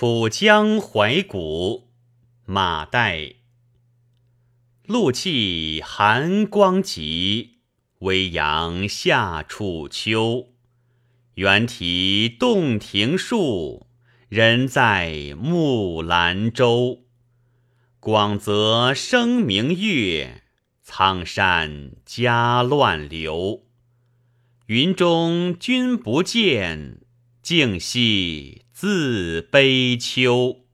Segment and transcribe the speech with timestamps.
[0.00, 1.88] 楚江怀古，
[2.44, 3.34] 马岱。
[4.84, 7.62] 露气寒光急，
[7.98, 10.50] 微阳下楚秋。
[11.34, 13.88] 猿啼洞庭树，
[14.28, 17.06] 人在木兰舟。
[17.98, 20.44] 广泽生明月，
[20.80, 23.64] 苍山夹乱流。
[24.66, 27.00] 云中君不见，
[27.42, 30.67] 竟夕自悲秋。